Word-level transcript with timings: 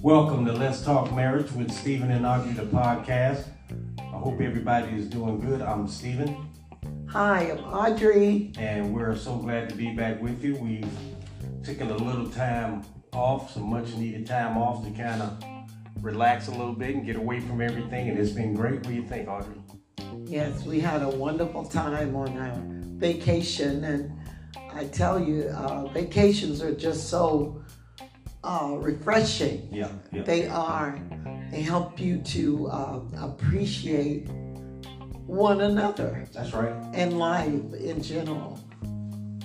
Welcome 0.00 0.46
to 0.46 0.54
Let's 0.54 0.82
Talk 0.82 1.12
Marriage 1.12 1.52
with 1.52 1.70
Stephen 1.70 2.10
and 2.10 2.24
Audrey, 2.24 2.54
the 2.54 2.62
podcast. 2.62 3.44
I 3.98 4.16
hope 4.16 4.40
everybody 4.40 4.96
is 4.96 5.04
doing 5.06 5.38
good. 5.38 5.60
I'm 5.60 5.86
Stephen. 5.86 6.48
Hi, 7.08 7.50
I'm 7.50 7.58
Audrey. 7.58 8.52
And 8.56 8.94
we're 8.94 9.14
so 9.16 9.36
glad 9.36 9.68
to 9.68 9.74
be 9.74 9.92
back 9.92 10.22
with 10.22 10.42
you. 10.42 10.56
We've 10.56 10.88
taken 11.62 11.90
a 11.90 11.96
little 11.96 12.30
time 12.30 12.82
off, 13.12 13.52
some 13.52 13.68
much 13.68 13.94
needed 13.96 14.26
time 14.26 14.56
off 14.56 14.82
to 14.86 14.90
kind 14.92 15.20
of 15.20 15.44
relax 16.00 16.48
a 16.48 16.52
little 16.52 16.72
bit 16.72 16.94
and 16.94 17.04
get 17.04 17.16
away 17.16 17.40
from 17.40 17.60
everything. 17.60 18.08
And 18.08 18.18
it's 18.18 18.32
been 18.32 18.54
great. 18.54 18.76
What 18.76 18.84
do 18.84 18.94
you 18.94 19.06
think, 19.06 19.28
Audrey? 19.28 19.60
Yes, 20.24 20.64
we 20.64 20.80
had 20.80 21.02
a 21.02 21.10
wonderful 21.10 21.66
time 21.66 22.16
on 22.16 22.38
our 22.38 22.58
vacation. 22.98 23.84
And 23.84 24.17
I 24.72 24.84
tell 24.84 25.20
you, 25.20 25.44
uh, 25.44 25.86
vacations 25.88 26.62
are 26.62 26.74
just 26.74 27.08
so 27.08 27.62
uh, 28.44 28.76
refreshing. 28.78 29.68
Yeah, 29.72 29.88
yeah. 30.12 30.22
They 30.22 30.46
are. 30.46 31.00
They 31.50 31.62
help 31.62 31.98
you 31.98 32.18
to 32.18 32.68
uh, 32.68 33.00
appreciate 33.20 34.28
one 35.26 35.60
another. 35.62 36.26
That's 36.32 36.52
right. 36.52 36.74
And 36.94 37.18
life 37.18 37.74
in 37.74 38.02
general. 38.02 38.60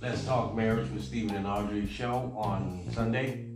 Let's 0.00 0.24
Talk 0.24 0.54
Marriage 0.54 0.90
with 0.90 1.04
Stephen 1.04 1.36
and 1.36 1.46
Audrey 1.46 1.86
show 1.86 2.32
on 2.36 2.86
Sunday, 2.92 3.46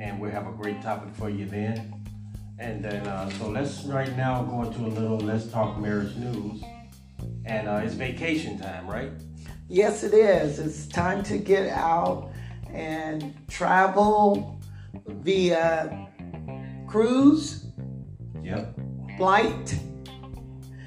and 0.00 0.20
we'll 0.20 0.30
have 0.30 0.46
a 0.46 0.52
great 0.52 0.82
topic 0.82 1.14
for 1.14 1.30
you 1.30 1.46
then. 1.46 1.95
And 2.58 2.82
then, 2.82 3.06
uh, 3.06 3.28
so 3.30 3.48
let's 3.48 3.84
right 3.84 4.16
now 4.16 4.42
go 4.44 4.62
into 4.62 4.80
a 4.80 4.88
little 4.88 5.18
Let's 5.18 5.46
Talk 5.50 5.78
Marriage 5.78 6.16
news, 6.16 6.62
and 7.44 7.68
uh, 7.68 7.82
it's 7.84 7.94
vacation 7.94 8.58
time, 8.58 8.86
right? 8.88 9.10
Yes, 9.68 10.04
it 10.04 10.14
is. 10.14 10.58
It's 10.58 10.86
time 10.86 11.22
to 11.24 11.36
get 11.36 11.68
out 11.68 12.32
and 12.72 13.34
travel 13.46 14.58
via 15.06 16.08
cruise, 16.86 17.66
yep, 18.42 18.74
flight 19.18 19.78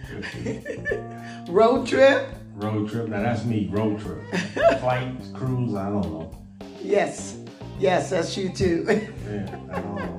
road 1.49 1.85
trip. 1.85 2.29
Road 2.55 2.89
trip. 2.89 3.09
Now 3.09 3.21
that's 3.21 3.45
me. 3.45 3.69
Road 3.71 3.99
trip. 3.99 4.21
Flight, 4.79 5.15
cruise. 5.33 5.75
I 5.75 5.89
don't 5.89 6.01
know. 6.01 6.31
Yes, 6.81 7.37
yes, 7.77 8.09
that's 8.09 8.35
you 8.35 8.49
too. 8.49 8.85
yeah, 9.25 9.59
I 9.71 9.79
don't 9.79 9.95
know. 9.95 10.18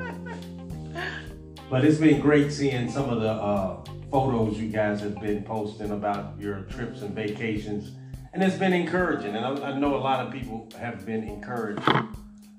But 1.70 1.84
it's 1.84 1.98
been 1.98 2.20
great 2.20 2.50
seeing 2.50 2.90
some 2.90 3.08
of 3.08 3.20
the 3.20 3.30
uh, 3.30 3.84
photos 4.10 4.58
you 4.58 4.68
guys 4.68 5.00
have 5.02 5.20
been 5.20 5.44
posting 5.44 5.92
about 5.92 6.34
your 6.36 6.62
trips 6.62 7.02
and 7.02 7.14
vacations, 7.14 7.92
and 8.32 8.42
it's 8.42 8.56
been 8.56 8.72
encouraging. 8.72 9.36
And 9.36 9.46
I, 9.46 9.70
I 9.70 9.78
know 9.78 9.94
a 9.94 10.02
lot 10.02 10.26
of 10.26 10.32
people 10.32 10.68
have 10.76 11.06
been 11.06 11.22
encouraged 11.22 11.88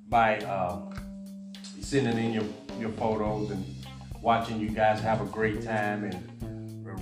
by 0.08 0.38
uh, 0.40 0.80
sending 1.82 2.18
in 2.18 2.32
your 2.32 2.46
your 2.80 2.92
photos 2.92 3.52
and 3.52 3.66
watching 4.22 4.62
you 4.62 4.70
guys 4.70 5.02
have 5.02 5.20
a 5.20 5.26
great 5.26 5.62
time 5.62 6.06
and 6.06 6.32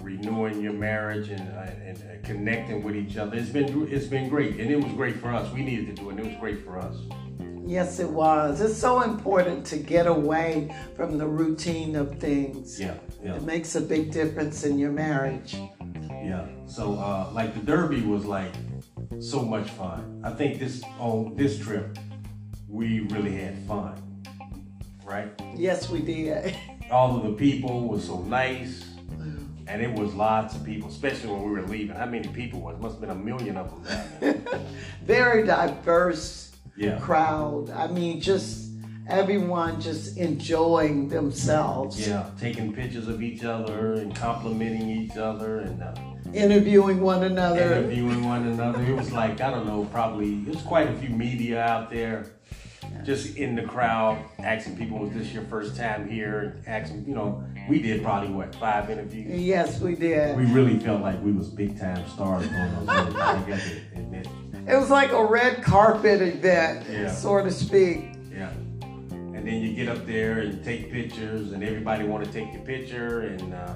renewing 0.02 0.62
your 0.62 0.74
marriage 0.74 1.30
and, 1.30 1.42
uh, 1.50 1.72
and 1.86 1.98
uh, 1.98 2.28
connecting 2.28 2.81
with 2.84 2.96
each 2.96 3.18
other. 3.18 3.38
It's 3.38 3.50
been 3.50 3.88
it's 3.92 4.08
been 4.08 4.30
great, 4.30 4.59
and 4.59 4.72
it 4.72 4.84
was 4.84 4.92
great 4.94 5.18
for 5.18 5.30
us. 5.30 5.52
We 5.53 5.62
needed 5.62 5.96
to 5.96 6.02
do 6.02 6.09
it. 6.09 6.14
and 6.14 6.22
It 6.22 6.25
was 6.25 6.36
great 6.38 6.64
for 6.66 6.80
us. 6.80 6.96
Yes, 7.69 8.00
it 8.00 8.09
was. 8.09 8.62
It's 8.62 8.80
so 8.80 9.02
important 9.02 9.63
to 9.68 9.78
get 9.78 10.07
away 10.07 10.75
from 10.96 11.19
the 11.19 11.28
routine 11.28 11.96
of 11.96 12.18
things. 12.18 12.80
Yeah, 12.80 12.96
yeah. 13.24 13.35
It 13.35 13.44
makes 13.44 13.75
a 13.75 13.81
big 13.81 14.12
difference 14.12 14.63
in 14.63 14.80
your 14.80 14.91
marriage. 14.91 15.56
Yeah. 16.09 16.47
So, 16.66 16.96
uh, 16.96 17.30
like 17.31 17.53
the 17.53 17.59
Derby 17.59 18.02
was 18.02 18.25
like 18.25 18.52
so 19.19 19.44
much 19.44 19.69
fun. 19.69 20.19
I 20.24 20.31
think 20.31 20.57
this 20.57 20.81
on 20.97 21.35
this 21.35 21.59
trip 21.59 21.96
we 22.68 23.02
really 23.02 23.35
had 23.35 23.56
fun. 23.68 24.24
Right? 25.06 25.30
Yes, 25.56 25.91
we 25.91 26.01
did. 26.01 26.57
All 26.91 27.18
of 27.18 27.22
the 27.22 27.34
people 27.34 27.88
were 27.88 28.00
so 28.00 28.24
nice 28.24 28.84
and 29.68 29.84
it 29.84 29.94
was 29.94 30.16
lots 30.16 30.56
of 30.56 30.63
people, 30.63 30.90
especially 30.90 31.30
when 31.30 31.44
we 31.44 31.51
were 31.51 31.68
leaving. 31.68 31.96
How 31.96 32.07
many 32.07 32.28
people 32.30 32.62
was? 32.62 32.80
Must 32.80 32.96
have 32.96 33.01
been 33.01 33.12
a 33.12 33.16
million 33.16 33.57
of 33.57 33.84
them. 33.84 34.44
Very 35.03 35.46
diverse 35.46 36.49
yeah. 36.80 37.00
crowd. 37.00 37.70
I 37.72 37.88
mean, 37.88 38.22
just 38.22 38.72
everyone 39.08 39.82
just 39.82 40.18
enjoying 40.18 41.10
themselves. 41.10 42.08
Yeah, 42.08 42.30
taking 42.40 42.74
pictures 42.74 43.08
of 43.08 43.22
each 43.22 43.44
other 43.44 43.94
and 43.94 44.16
complimenting 44.16 44.90
each 44.90 45.18
other 45.18 45.60
and 45.60 45.84
uh, 45.84 45.94
interviewing 46.34 47.02
one 47.02 47.24
another. 47.24 47.74
Interviewing 47.74 48.26
one 48.26 48.48
another. 48.48 48.82
It 48.84 48.96
was 48.96 49.12
like 49.12 49.42
I 49.42 49.52
don't 49.52 49.68
know, 49.68 49.86
probably 49.92 50.40
it 50.40 50.48
was 50.48 50.62
quite 50.62 50.88
a 50.88 50.94
few 50.96 51.10
media 51.10 51.62
out 51.62 51.90
there 51.90 52.26
just 53.04 53.38
in 53.38 53.56
the 53.56 53.64
crowd, 53.64 54.24
asking 54.40 54.78
people, 54.78 55.00
was 55.00 55.12
this 55.12 55.32
your 55.32 55.44
first 55.44 55.76
time 55.76 56.10
here? 56.10 56.62
Asking, 56.68 57.06
you 57.08 57.16
know, 57.16 57.44
we 57.68 57.82
did 57.82 58.04
probably 58.04 58.30
what 58.30 58.54
five 58.56 58.90
interviews. 58.90 59.42
Yes, 59.42 59.80
we 59.80 59.96
did. 59.96 60.38
We 60.38 60.46
really 60.46 60.80
felt 60.80 61.02
like 61.02 61.22
we 61.24 61.32
was 61.32 61.48
big 61.48 61.80
time 61.80 62.08
stars 62.10 62.48
going 62.48 62.90
on. 62.90 64.49
I 64.59 64.72
got 64.72 64.72
to 64.72 64.75
admit. 64.75 64.75
It 64.75 64.80
was 64.80 64.90
like 64.90 65.12
a 65.12 65.25
red 65.25 65.64
carpet 65.64 66.22
event, 66.22 66.86
yeah. 66.90 67.12
so 67.12 67.44
to 67.44 67.52
speak. 67.52 68.09
Yeah. 68.31 68.50
And 68.50 69.47
then 69.47 69.62
you 69.62 69.74
get 69.74 69.88
up 69.88 70.06
there 70.06 70.40
and 70.40 70.64
take 70.64 70.92
pictures, 70.92 71.52
and 71.52 71.64
everybody 71.64 72.03
want 72.03 72.25
to 72.25 72.31
take 72.31 72.52
your 72.53 72.64
picture, 72.64 73.22
and 73.22 73.53
uh, 73.53 73.75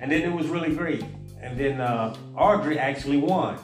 and 0.00 0.10
then 0.10 0.22
it 0.22 0.32
was 0.32 0.48
really 0.48 0.74
great. 0.74 1.04
And 1.40 1.58
then 1.58 1.80
uh, 1.80 2.16
Audrey 2.36 2.78
actually 2.78 3.18
won. 3.18 3.56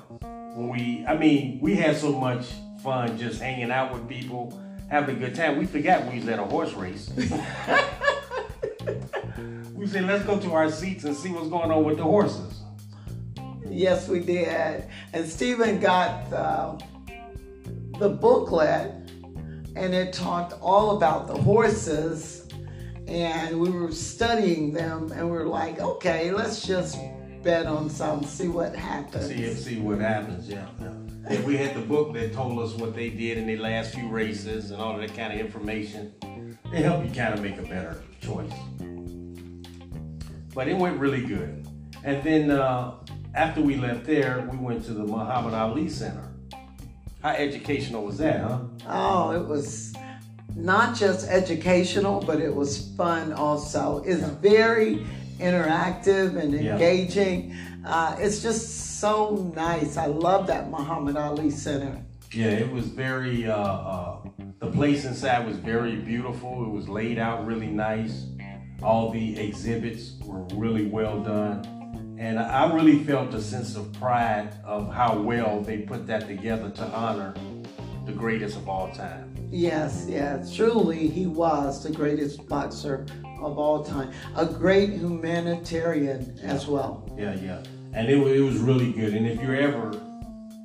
When 0.54 0.68
we, 0.68 1.04
I 1.06 1.16
mean, 1.16 1.60
we 1.60 1.76
had 1.76 1.96
so 1.96 2.12
much 2.12 2.46
fun 2.82 3.16
just 3.16 3.40
hanging 3.40 3.70
out 3.70 3.92
with 3.92 4.08
people, 4.08 4.60
having 4.90 5.16
a 5.16 5.18
good 5.18 5.34
time. 5.34 5.56
We 5.58 5.66
forgot 5.66 6.04
we 6.06 6.18
was 6.18 6.28
at 6.28 6.38
a 6.38 6.44
horse 6.44 6.72
race. 6.74 7.10
we 9.72 9.86
said, 9.86 10.04
let's 10.06 10.24
go 10.24 10.38
to 10.40 10.52
our 10.52 10.70
seats 10.70 11.04
and 11.04 11.16
see 11.16 11.30
what's 11.30 11.48
going 11.48 11.70
on 11.70 11.84
with 11.84 11.98
the 11.98 12.02
horses. 12.02 12.57
Yes, 13.70 14.08
we 14.08 14.20
did. 14.20 14.86
And 15.12 15.28
Stephen 15.28 15.80
got 15.80 16.30
the, 16.30 16.82
the 17.98 18.08
booklet, 18.08 18.92
and 19.76 19.94
it 19.94 20.12
talked 20.12 20.54
all 20.60 20.96
about 20.96 21.26
the 21.26 21.36
horses. 21.36 22.48
And 23.06 23.58
we 23.58 23.70
were 23.70 23.90
studying 23.92 24.72
them, 24.72 25.12
and 25.12 25.24
we 25.24 25.36
were 25.38 25.46
like, 25.46 25.80
okay, 25.80 26.30
let's 26.30 26.66
just 26.66 26.98
bet 27.42 27.66
on 27.66 27.88
some, 27.88 28.22
see 28.24 28.48
what 28.48 28.74
happens. 28.74 29.28
See, 29.28 29.54
see 29.54 29.80
what 29.80 29.98
happens, 30.00 30.48
yeah. 30.48 30.68
And 31.26 31.44
we 31.44 31.56
had 31.56 31.74
the 31.74 31.80
book 31.80 32.12
that 32.14 32.32
told 32.32 32.58
us 32.58 32.74
what 32.74 32.94
they 32.94 33.10
did 33.10 33.38
in 33.38 33.46
their 33.46 33.58
last 33.58 33.94
few 33.94 34.08
races 34.08 34.70
and 34.70 34.80
all 34.80 34.94
of 34.94 35.00
that 35.00 35.14
kind 35.14 35.32
of 35.32 35.40
information. 35.40 36.12
It 36.72 36.84
helped 36.84 37.06
you 37.06 37.14
kind 37.14 37.34
of 37.34 37.42
make 37.42 37.58
a 37.58 37.62
better 37.62 38.02
choice. 38.20 38.52
But 40.54 40.68
it 40.68 40.76
went 40.76 40.98
really 40.98 41.24
good. 41.24 41.66
And 42.04 42.22
then 42.22 42.50
uh, 42.50 42.94
after 43.34 43.60
we 43.60 43.76
left 43.76 44.04
there, 44.04 44.48
we 44.50 44.58
went 44.58 44.84
to 44.86 44.92
the 44.92 45.04
Muhammad 45.04 45.54
Ali 45.54 45.88
Center. 45.88 46.32
How 47.22 47.30
educational 47.30 48.04
was 48.04 48.18
that, 48.18 48.40
huh? 48.40 48.60
Oh, 48.88 49.30
it 49.32 49.46
was 49.46 49.94
not 50.54 50.96
just 50.96 51.28
educational, 51.28 52.20
but 52.20 52.40
it 52.40 52.54
was 52.54 52.92
fun 52.96 53.32
also. 53.32 54.02
It's 54.04 54.22
very 54.22 55.06
interactive 55.38 56.36
and 56.36 56.54
engaging. 56.54 57.50
Yeah. 57.50 57.56
Uh, 57.84 58.16
it's 58.18 58.42
just 58.42 58.98
so 59.00 59.52
nice. 59.54 59.96
I 59.96 60.06
love 60.06 60.46
that 60.48 60.70
Muhammad 60.70 61.16
Ali 61.16 61.50
Center. 61.50 62.02
Yeah, 62.32 62.46
it 62.46 62.70
was 62.70 62.86
very. 62.86 63.48
Uh, 63.48 63.56
uh, 63.56 64.18
the 64.58 64.70
place 64.70 65.04
inside 65.04 65.46
was 65.46 65.56
very 65.56 65.96
beautiful. 65.96 66.64
It 66.64 66.70
was 66.70 66.88
laid 66.88 67.18
out 67.18 67.46
really 67.46 67.68
nice. 67.68 68.26
All 68.82 69.10
the 69.10 69.38
exhibits 69.38 70.14
were 70.24 70.42
really 70.54 70.86
well 70.86 71.20
done, 71.22 71.77
and 72.18 72.38
I 72.38 72.72
really 72.72 73.04
felt 73.04 73.32
a 73.32 73.40
sense 73.40 73.76
of 73.76 73.92
pride 73.92 74.50
of 74.64 74.92
how 74.92 75.16
well 75.16 75.60
they 75.60 75.78
put 75.78 76.06
that 76.08 76.26
together 76.26 76.68
to 76.70 76.84
honor 76.88 77.32
the 78.06 78.12
greatest 78.12 78.56
of 78.56 78.68
all 78.68 78.90
time. 78.92 79.34
Yes, 79.50 80.04
yes, 80.08 80.54
truly, 80.54 81.08
he 81.08 81.26
was 81.26 81.84
the 81.84 81.92
greatest 81.92 82.46
boxer 82.48 83.06
of 83.40 83.56
all 83.56 83.84
time. 83.84 84.10
A 84.36 84.44
great 84.44 84.90
humanitarian 84.90 86.38
as 86.42 86.66
well. 86.66 87.08
Yeah, 87.16 87.34
yeah, 87.36 87.62
and 87.92 88.08
it, 88.08 88.18
it 88.18 88.40
was 88.40 88.58
really 88.58 88.92
good. 88.92 89.14
And 89.14 89.26
if 89.26 89.40
you're 89.40 89.56
ever 89.56 89.92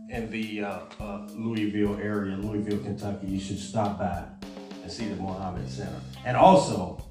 in 0.10 0.30
the 0.32 0.64
uh, 0.64 0.80
uh, 1.00 1.28
Louisville 1.36 1.98
area, 1.98 2.36
Louisville, 2.36 2.80
Kentucky, 2.80 3.28
you 3.28 3.40
should 3.40 3.60
stop 3.60 4.00
by 4.00 4.24
and 4.82 4.92
see 4.92 5.08
the 5.08 5.16
Muhammad 5.16 5.70
Center. 5.70 6.02
And 6.26 6.36
also, 6.36 7.02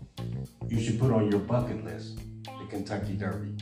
you 0.68 0.80
should 0.80 0.98
put 0.98 1.12
on 1.12 1.30
your 1.30 1.40
bucket 1.40 1.84
list 1.84 2.18
the 2.44 2.66
Kentucky 2.68 3.14
Derby. 3.14 3.56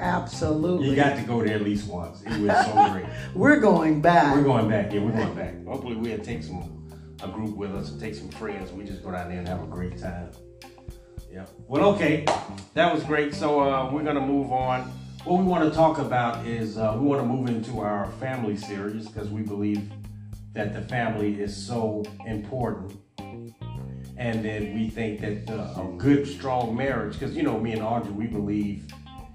Absolutely. 0.00 0.90
You 0.90 0.96
got 0.96 1.16
to 1.16 1.22
go 1.22 1.44
there 1.44 1.56
at 1.56 1.62
least 1.62 1.86
once. 1.86 2.22
It 2.22 2.40
was 2.40 2.66
so 2.66 2.90
great. 2.92 3.06
we're 3.34 3.60
going 3.60 4.00
back. 4.00 4.34
We're 4.34 4.42
going 4.42 4.68
back. 4.68 4.92
Yeah, 4.92 5.00
we're 5.00 5.12
going 5.12 5.34
back. 5.34 5.64
Hopefully, 5.66 5.96
we'll 5.96 6.18
take 6.18 6.42
some 6.42 6.80
a 7.22 7.28
group 7.28 7.54
with 7.56 7.74
us 7.74 7.90
and 7.90 8.00
take 8.00 8.14
some 8.14 8.30
friends. 8.30 8.72
We 8.72 8.84
just 8.84 9.02
go 9.02 9.10
down 9.10 9.28
there 9.28 9.38
and 9.38 9.48
have 9.48 9.62
a 9.62 9.66
great 9.66 9.98
time. 9.98 10.30
Yeah. 11.30 11.46
Well, 11.68 11.94
okay, 11.94 12.24
that 12.74 12.92
was 12.92 13.04
great. 13.04 13.34
So 13.34 13.60
uh, 13.60 13.90
we're 13.92 14.02
gonna 14.02 14.20
move 14.20 14.52
on. 14.52 14.90
What 15.24 15.38
we 15.38 15.44
want 15.44 15.68
to 15.68 15.76
talk 15.76 15.98
about 15.98 16.46
is 16.46 16.78
uh, 16.78 16.96
we 16.98 17.06
want 17.06 17.20
to 17.20 17.26
move 17.26 17.48
into 17.48 17.80
our 17.80 18.10
family 18.12 18.56
series 18.56 19.06
because 19.06 19.28
we 19.28 19.42
believe 19.42 19.90
that 20.54 20.72
the 20.72 20.80
family 20.80 21.38
is 21.38 21.54
so 21.54 22.02
important, 22.26 22.98
and 24.16 24.42
then 24.44 24.74
we 24.74 24.88
think 24.88 25.20
that 25.20 25.50
uh, 25.50 25.82
a 25.82 25.92
good, 25.98 26.26
strong 26.26 26.74
marriage. 26.74 27.18
Because 27.18 27.36
you 27.36 27.42
know, 27.42 27.60
me 27.60 27.72
and 27.72 27.82
Audrey, 27.82 28.12
we 28.12 28.26
believe 28.26 28.90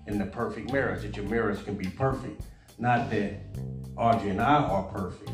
in 0.07 0.17
the 0.17 0.25
perfect 0.25 0.71
marriage. 0.71 1.01
That 1.01 1.15
your 1.15 1.25
marriage 1.25 1.63
can 1.65 1.75
be 1.75 1.87
perfect. 1.87 2.41
Not 2.77 3.09
that 3.09 3.39
Audrey 3.97 4.31
and 4.31 4.41
I 4.41 4.63
are 4.63 4.83
perfect, 4.83 5.31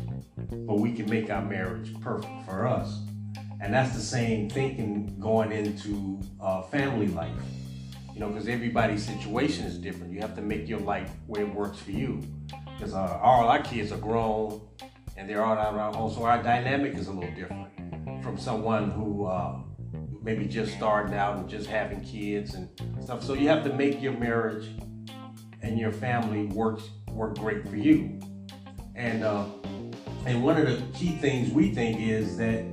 but 0.66 0.78
we 0.78 0.92
can 0.92 1.08
make 1.10 1.30
our 1.30 1.42
marriage 1.42 1.98
perfect 2.00 2.44
for 2.44 2.66
us. 2.66 3.00
And 3.60 3.72
that's 3.72 3.94
the 3.94 4.00
same 4.00 4.48
thinking 4.48 5.18
going 5.20 5.52
into 5.52 6.20
uh, 6.40 6.62
family 6.62 7.08
life. 7.08 7.30
You 8.12 8.20
know, 8.20 8.28
because 8.28 8.48
everybody's 8.48 9.04
situation 9.04 9.64
is 9.64 9.78
different. 9.78 10.12
You 10.12 10.20
have 10.20 10.34
to 10.36 10.42
make 10.42 10.68
your 10.68 10.80
life 10.80 11.10
where 11.26 11.42
it 11.42 11.54
works 11.54 11.78
for 11.78 11.92
you. 11.92 12.22
Because 12.76 12.94
uh, 12.94 13.18
all 13.22 13.48
our 13.48 13.62
kids 13.62 13.90
are 13.92 13.98
grown 13.98 14.60
and 15.16 15.28
they're 15.28 15.44
all 15.44 15.54
around. 15.54 15.94
so 15.94 16.24
our 16.24 16.42
dynamic 16.42 16.94
is 16.94 17.06
a 17.06 17.12
little 17.12 17.34
different 17.34 17.68
from 18.22 18.38
someone 18.38 18.90
who 18.90 19.26
uh, 19.26 19.58
maybe 20.22 20.46
just 20.46 20.74
starting 20.74 21.14
out 21.14 21.36
and 21.36 21.48
just 21.48 21.66
having 21.66 22.00
kids 22.00 22.54
and 22.54 22.68
stuff. 23.02 23.22
So 23.22 23.34
you 23.34 23.48
have 23.48 23.64
to 23.64 23.72
make 23.74 24.00
your 24.00 24.12
marriage 24.12 24.68
and 25.62 25.78
your 25.78 25.92
family 25.92 26.46
work 26.46 26.80
work 27.10 27.38
great 27.38 27.68
for 27.68 27.76
you. 27.76 28.20
And 28.94 29.24
uh, 29.24 29.44
and 30.26 30.42
one 30.42 30.56
of 30.56 30.66
the 30.66 30.80
key 30.98 31.16
things 31.16 31.52
we 31.52 31.74
think 31.74 32.00
is 32.00 32.36
that 32.36 32.64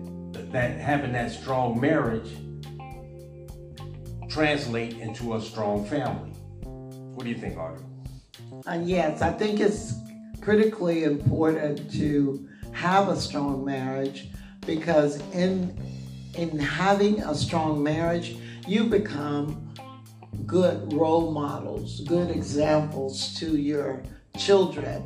that 0.52 0.80
having 0.80 1.14
that 1.14 1.32
strong 1.32 1.80
marriage 1.80 2.30
translate 4.30 4.98
into 5.00 5.36
a 5.36 5.42
strong 5.42 5.86
family. 5.86 6.32
What 6.62 7.24
do 7.24 7.30
you 7.30 7.38
think, 7.38 7.58
Audrey? 7.58 7.84
Uh, 8.68 8.80
yes, 8.84 9.22
I 9.22 9.32
think 9.32 9.60
it's 9.60 9.94
critically 10.42 11.04
important 11.04 11.92
to 11.94 12.48
have 12.72 13.10
a 13.10 13.16
strong 13.16 13.66
marriage 13.66 14.30
because 14.66 15.20
in 15.32 15.76
in 16.40 16.58
having 16.58 17.22
a 17.22 17.36
strong 17.36 17.84
marriage, 17.84 18.38
you 18.66 18.86
become 18.86 19.74
good 20.46 20.94
role 20.94 21.32
models, 21.32 22.00
good 22.02 22.32
examples 22.32 23.36
to 23.36 23.58
your 23.58 24.02
children, 24.38 25.04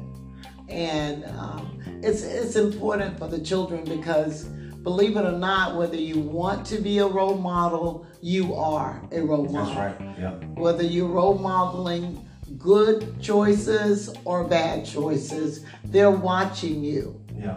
and 0.70 1.26
um, 1.26 1.82
it's 2.04 2.22
it's 2.22 2.56
important 2.56 3.18
for 3.18 3.28
the 3.28 3.40
children 3.40 3.84
because 3.84 4.44
believe 4.84 5.18
it 5.18 5.26
or 5.26 5.32
not, 5.32 5.76
whether 5.76 5.96
you 5.96 6.20
want 6.20 6.66
to 6.68 6.78
be 6.78 7.00
a 7.00 7.08
role 7.08 7.38
model, 7.38 8.06
you 8.22 8.54
are 8.54 9.02
a 9.12 9.22
role 9.22 9.46
model. 9.46 9.74
That's 9.74 10.00
right. 10.00 10.16
Yeah. 10.20 10.36
Whether 10.54 10.84
you're 10.84 11.08
role 11.08 11.40
modeling 11.40 12.30
good 12.60 13.20
choices 13.20 14.14
or 14.24 14.44
bad 14.44 14.86
choices, 14.86 15.66
they're 15.86 16.12
watching 16.12 16.84
you. 16.84 17.20
Yeah. 17.36 17.56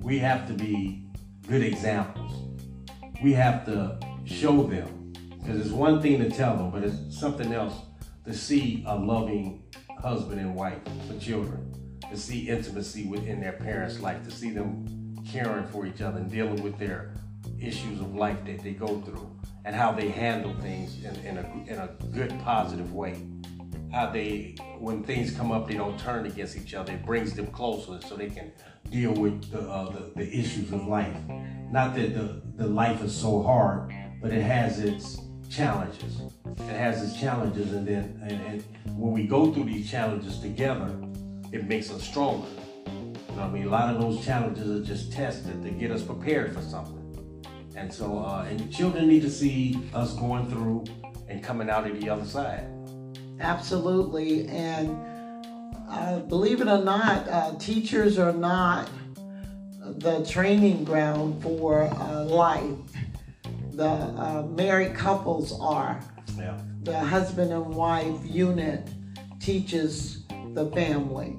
We 0.00 0.18
have 0.20 0.46
to 0.46 0.54
be 0.54 1.04
good 1.46 1.62
examples. 1.62 2.29
We 3.22 3.32
have 3.34 3.66
to 3.66 3.98
show 4.24 4.62
them. 4.62 5.12
Because 5.38 5.60
it's 5.60 5.70
one 5.70 6.00
thing 6.00 6.18
to 6.18 6.30
tell 6.30 6.56
them, 6.56 6.70
but 6.70 6.82
it's 6.82 7.18
something 7.18 7.52
else 7.52 7.74
to 8.24 8.34
see 8.34 8.84
a 8.86 8.94
loving 8.94 9.62
husband 10.00 10.40
and 10.40 10.54
wife 10.54 10.78
for 11.06 11.18
children, 11.18 11.98
to 12.10 12.16
see 12.16 12.48
intimacy 12.48 13.06
within 13.06 13.40
their 13.40 13.52
parents' 13.52 14.00
life, 14.00 14.22
to 14.24 14.30
see 14.30 14.50
them 14.50 15.16
caring 15.26 15.66
for 15.66 15.86
each 15.86 16.00
other 16.00 16.18
and 16.18 16.30
dealing 16.30 16.62
with 16.62 16.78
their 16.78 17.14
issues 17.58 18.00
of 18.00 18.14
life 18.14 18.42
that 18.44 18.62
they 18.62 18.72
go 18.72 19.00
through 19.00 19.30
and 19.64 19.74
how 19.74 19.92
they 19.92 20.08
handle 20.08 20.54
things 20.60 21.04
in, 21.04 21.14
in, 21.24 21.38
a, 21.38 21.64
in 21.66 21.78
a 21.78 21.88
good, 22.12 22.38
positive 22.40 22.92
way. 22.92 23.16
How 23.92 24.10
they, 24.10 24.54
when 24.78 25.02
things 25.02 25.36
come 25.36 25.52
up, 25.52 25.66
they 25.68 25.74
don't 25.74 25.98
turn 25.98 26.26
against 26.26 26.56
each 26.56 26.74
other. 26.74 26.92
It 26.92 27.04
brings 27.04 27.34
them 27.34 27.48
closer 27.48 28.00
so 28.06 28.16
they 28.16 28.30
can 28.30 28.52
deal 28.90 29.12
with 29.12 29.50
the, 29.50 29.60
uh, 29.60 29.90
the, 29.90 30.12
the, 30.16 30.28
issues 30.28 30.72
of 30.72 30.86
life. 30.86 31.16
Not 31.70 31.94
that 31.94 32.14
the, 32.14 32.42
the 32.56 32.66
life 32.66 33.02
is 33.02 33.16
so 33.16 33.42
hard, 33.42 33.92
but 34.20 34.32
it 34.32 34.42
has 34.42 34.80
its 34.80 35.20
challenges. 35.48 36.20
It 36.58 36.76
has 36.76 37.02
its 37.02 37.20
challenges, 37.20 37.72
and 37.72 37.86
then 37.86 38.20
and, 38.22 38.40
and 38.46 38.64
when 38.98 39.12
we 39.12 39.26
go 39.26 39.52
through 39.52 39.64
these 39.64 39.90
challenges 39.90 40.38
together, 40.40 40.94
it 41.52 41.66
makes 41.66 41.90
us 41.90 42.02
stronger. 42.02 42.46
You 42.86 43.36
know 43.36 43.42
I 43.42 43.48
mean? 43.48 43.66
A 43.66 43.70
lot 43.70 43.94
of 43.94 44.00
those 44.00 44.24
challenges 44.24 44.70
are 44.70 44.84
just 44.84 45.12
tested 45.12 45.62
to 45.62 45.70
get 45.70 45.90
us 45.90 46.02
prepared 46.02 46.54
for 46.54 46.62
something. 46.62 46.96
And 47.76 47.92
so, 47.92 48.18
uh, 48.18 48.46
and 48.48 48.72
children 48.72 49.08
need 49.08 49.22
to 49.22 49.30
see 49.30 49.80
us 49.94 50.14
going 50.14 50.50
through 50.50 50.84
and 51.28 51.42
coming 51.42 51.70
out 51.70 51.88
of 51.88 52.00
the 52.00 52.08
other 52.10 52.24
side. 52.24 52.66
Absolutely. 53.40 54.46
And 54.48 54.90
uh, 55.90 56.20
believe 56.20 56.60
it 56.60 56.68
or 56.68 56.82
not, 56.82 57.28
uh, 57.28 57.54
teachers 57.58 58.18
are 58.18 58.32
not 58.32 58.88
the 59.98 60.24
training 60.24 60.84
ground 60.84 61.42
for 61.42 61.82
uh, 61.82 62.24
life. 62.24 62.78
The 63.72 63.88
uh, 63.88 64.46
married 64.50 64.94
couples 64.94 65.58
are. 65.60 66.00
Yeah. 66.38 66.58
The 66.82 66.98
husband 66.98 67.52
and 67.52 67.74
wife 67.74 68.18
unit 68.24 68.88
teaches 69.40 70.24
the 70.54 70.70
family. 70.70 71.36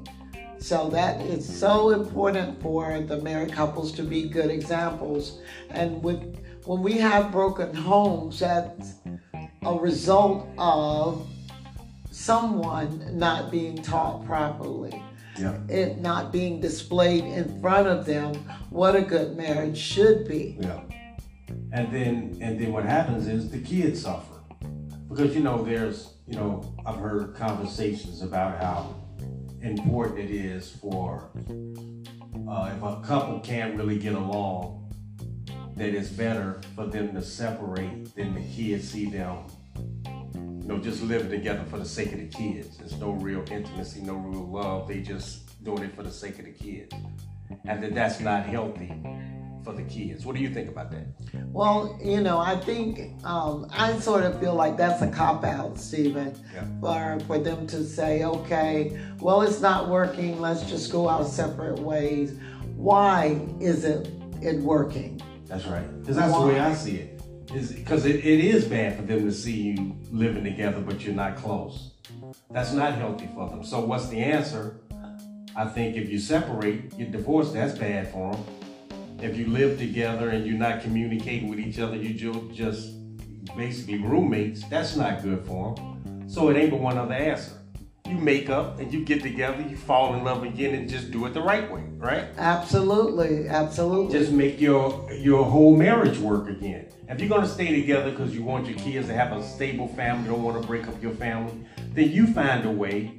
So 0.60 0.90
that 0.90 1.22
is 1.22 1.60
so 1.60 1.90
important 1.90 2.62
for 2.62 3.00
the 3.00 3.20
married 3.22 3.52
couples 3.52 3.92
to 3.94 4.04
be 4.04 4.30
good 4.30 4.52
examples. 4.52 5.40
And 5.72 6.04
with 6.04 6.22
when 6.66 6.84
we 6.84 6.94
have 6.94 7.32
broken 7.32 7.74
homes, 7.74 8.40
that's 8.40 8.96
a 9.64 9.74
result 9.74 10.48
of 10.60 11.28
someone 12.12 13.18
not 13.18 13.50
being 13.50 13.82
taught 13.82 14.26
properly. 14.26 15.02
Yeah. 15.40 15.58
It 15.70 16.00
not 16.00 16.32
being 16.32 16.60
displayed 16.60 17.24
in 17.24 17.60
front 17.62 17.88
of 17.88 18.06
them 18.06 18.36
what 18.70 18.96
a 18.96 19.02
good 19.02 19.36
marriage 19.36 19.78
should 19.78 20.28
be. 20.28 20.58
Yeah. 20.60 20.82
And 21.74 21.92
then 21.92 22.38
and 22.42 22.60
then 22.60 22.72
what 22.72 22.86
happens 22.86 23.28
is 23.28 23.50
the 23.50 23.60
kids 23.60 24.04
suffer. 24.04 24.42
Because 25.10 25.34
you 25.34 25.42
know, 25.42 25.64
there's 25.64 26.14
you 26.28 26.36
know, 26.36 26.74
I've 26.86 26.98
heard 26.98 27.36
conversations 27.36 28.22
about 28.22 28.62
how 28.62 28.96
important 29.62 30.20
it 30.20 30.32
is 30.32 30.70
for 30.70 31.30
uh, 32.48 32.72
if 32.76 32.84
a 32.84 33.02
couple 33.06 33.40
can't 33.40 33.76
really 33.78 33.98
get 33.98 34.14
along, 34.14 34.94
that 35.76 35.94
it's 35.94 36.10
better 36.10 36.62
for 36.76 36.86
them 36.86 37.14
to 37.14 37.22
separate 37.22 38.16
than 38.16 38.34
the 38.34 38.42
kids 38.42 38.90
see 38.90 39.06
them, 39.06 39.38
you 40.62 40.68
know, 40.68 40.78
just 40.78 41.02
living 41.02 41.30
together 41.30 41.64
for 41.70 41.78
the 41.78 41.86
sake 41.86 42.12
of 42.14 42.20
the 42.20 42.28
kids. 42.28 42.78
There's 42.78 42.98
no 43.00 43.12
real 43.12 43.44
intimacy, 43.52 44.02
no 44.02 44.14
real 44.14 44.48
love. 44.48 44.88
They 44.88 45.02
just 45.02 45.64
doing 45.64 45.84
it 45.84 45.96
for 45.96 46.04
the 46.04 46.12
sake 46.12 46.40
of 46.40 46.46
the 46.46 46.52
kids, 46.52 46.94
and 47.66 47.82
that 47.84 47.96
that's 47.96 48.20
not 48.20 48.46
healthy 48.46 48.94
for 49.64 49.74
the 49.74 49.84
kids. 49.84 50.26
What 50.26 50.36
do 50.36 50.42
you 50.42 50.50
think 50.50 50.70
about 50.70 50.92
that? 50.92 51.06
Well, 51.48 52.00
you 52.04 52.22
know, 52.22 52.40
I 52.40 52.56
think 52.58 53.24
um, 53.24 53.68
I 53.72 53.98
sort 54.00 54.24
of 54.24 54.40
feel 54.40 54.56
like 54.56 54.78
that's 54.78 55.02
a 55.02 55.08
cop 55.10 55.44
out, 55.44 55.80
Stephen, 55.80 56.36
Yeah. 56.54 56.66
for 56.80 57.20
for 57.26 57.40
them 57.40 57.66
to 57.68 57.84
say, 57.84 58.24
okay, 58.24 59.00
well, 59.20 59.42
it's 59.42 59.62
not 59.62 59.90
working. 59.90 60.40
Let's 60.40 60.64
just 60.70 60.92
go 60.92 61.08
our 61.08 61.26
separate 61.26 61.80
ways. 61.80 62.38
Why 62.76 63.40
isn't 63.60 64.08
it 64.44 64.60
working? 64.62 65.22
That's 65.48 65.66
right. 65.66 66.00
Because 66.00 66.16
that's 66.16 66.34
the 66.34 66.46
way 66.46 66.60
I 66.60 66.74
see 66.74 66.96
it. 66.98 67.21
Is 67.54 67.74
because 67.74 68.06
it, 68.06 68.16
it 68.18 68.40
is 68.40 68.66
bad 68.66 68.96
for 68.96 69.02
them 69.02 69.26
to 69.26 69.32
see 69.32 69.74
you 69.74 69.98
living 70.10 70.44
together, 70.44 70.80
but 70.80 71.04
you're 71.04 71.14
not 71.14 71.36
close. 71.36 71.92
That's 72.50 72.72
not 72.72 72.96
healthy 72.96 73.28
for 73.34 73.50
them. 73.50 73.64
So 73.64 73.82
what's 73.82 74.08
the 74.08 74.20
answer? 74.20 74.80
I 75.56 75.66
think 75.66 75.98
if 75.98 76.10
you 76.10 76.18
separate, 76.18 76.98
get 76.98 77.12
divorced, 77.12 77.54
that's 77.54 77.78
bad 77.78 78.10
for 78.10 78.32
them. 78.32 78.44
If 79.20 79.38
you 79.38 79.48
live 79.48 79.78
together 79.78 80.30
and 80.30 80.46
you're 80.46 80.58
not 80.58 80.82
communicating 80.82 81.50
with 81.50 81.60
each 81.60 81.78
other, 81.80 81.98
you 81.98 82.14
just 82.54 82.94
basically 83.58 83.98
roommates, 83.98 84.64
that's 84.70 84.96
not 84.96 85.22
good 85.22 85.46
for 85.46 85.76
them. 85.76 86.30
So 86.30 86.50
it 86.50 86.56
ain't 86.56 86.72
but 86.72 86.80
one 86.80 86.98
other 86.98 87.14
answer. 87.14 87.61
You 88.12 88.18
make 88.18 88.50
up 88.50 88.78
and 88.80 88.94
you 88.94 89.06
get 89.06 89.22
together, 89.22 89.62
you 89.62 89.78
fall 89.78 90.16
in 90.16 90.26
love 90.26 90.44
again 90.44 90.76
and 90.76 90.90
just 90.90 91.12
do 91.12 91.26
it 91.28 91.34
the 91.34 91.42
right 91.42 91.72
way, 91.72 91.84
right? 91.96 92.26
Absolutely, 92.38 93.48
absolutely. 93.48 94.20
Just 94.20 94.34
make 94.34 94.60
your 94.60 95.10
your 95.14 95.46
whole 95.46 95.78
marriage 95.78 96.18
work 96.18 96.50
again. 96.50 96.88
If 97.08 97.22
you're 97.22 97.30
gonna 97.30 97.48
stay 97.48 97.74
together 97.74 98.12
because 98.12 98.36
you 98.36 98.44
want 98.44 98.68
your 98.68 98.78
kids 98.78 99.08
to 99.08 99.14
have 99.14 99.32
a 99.32 99.42
stable 99.42 99.88
family, 99.88 100.28
don't 100.28 100.44
want 100.44 100.62
to 100.62 100.68
break 100.68 100.90
up 100.90 101.02
your 101.02 101.14
family, 101.14 101.54
then 101.94 102.12
you 102.12 102.28
find 102.28 102.66
a 102.66 102.72
way 102.72 103.14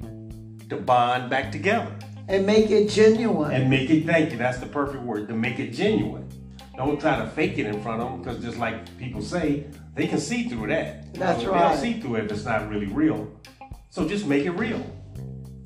to 0.69 0.77
bond 0.77 1.27
back 1.27 1.51
together. 1.51 1.91
And 2.27 2.45
make 2.45 2.69
it 2.69 2.87
genuine. 2.89 3.51
And 3.51 3.71
make 3.71 3.89
it, 3.89 4.05
thank 4.05 4.31
you, 4.31 4.37
that's 4.37 4.59
the 4.59 4.67
perfect 4.67 5.03
word, 5.03 5.27
to 5.27 5.33
make 5.33 5.57
it 5.57 5.71
genuine. 5.71 6.29
Don't 6.77 6.99
try 6.99 7.17
to 7.17 7.27
fake 7.31 7.57
it 7.57 7.65
in 7.65 7.81
front 7.81 7.99
of 7.99 8.11
them 8.11 8.21
because 8.21 8.43
just 8.43 8.57
like 8.57 8.95
people 8.99 9.23
say, 9.23 9.65
they 9.95 10.07
can 10.07 10.19
see 10.19 10.49
through 10.49 10.67
that. 10.67 11.13
That's 11.15 11.43
right. 11.45 11.69
They'll 11.69 11.81
see 11.81 11.99
through 11.99 12.15
it 12.15 12.25
if 12.25 12.31
it's 12.31 12.45
not 12.45 12.69
really 12.69 12.87
real. 12.87 13.27
So 13.93 14.07
just 14.07 14.25
make 14.25 14.43
it 14.45 14.51
real. 14.53 14.83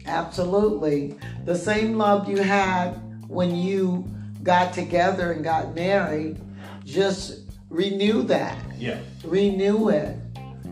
Absolutely. 0.06 1.18
The 1.46 1.56
same 1.56 1.98
love 1.98 2.28
you 2.28 2.36
had 2.42 2.90
when 3.30 3.56
you 3.56 4.06
got 4.44 4.74
together 4.74 5.32
and 5.32 5.46
got 5.46 5.74
married, 5.74 6.38
just 6.84 7.44
renew 7.70 8.24
that. 8.24 8.62
Yeah. 8.78 9.00
Renew 9.24 9.88
it. 9.88 10.18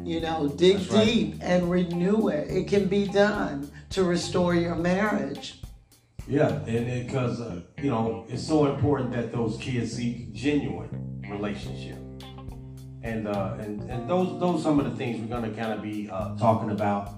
You 0.03 0.19
know, 0.19 0.49
dig 0.49 0.79
That's 0.79 1.05
deep 1.05 1.35
and 1.39 1.71
renew 1.71 2.27
it. 2.27 2.51
It 2.51 2.67
can 2.67 2.89
be 2.89 3.07
done 3.07 3.71
to 3.91 4.03
restore 4.03 4.53
your 4.53 4.75
marriage. 4.75 5.61
Yeah, 6.27 6.49
and 6.65 7.07
because 7.07 7.39
uh, 7.39 7.61
you 7.77 7.89
know 7.89 8.25
it's 8.27 8.45
so 8.45 8.65
important 8.65 9.13
that 9.13 9.31
those 9.31 9.57
kids 9.59 9.93
see 9.93 10.27
genuine 10.33 11.23
relationship, 11.29 11.99
and 13.01 13.27
uh, 13.27 13.55
and 13.59 13.89
and 13.89 14.09
those 14.09 14.39
those 14.39 14.61
some 14.61 14.79
of 14.79 14.89
the 14.89 14.97
things 14.97 15.21
we're 15.21 15.27
going 15.27 15.49
to 15.49 15.57
kind 15.57 15.71
of 15.71 15.81
be 15.81 16.09
uh, 16.09 16.35
talking 16.35 16.71
about, 16.71 17.13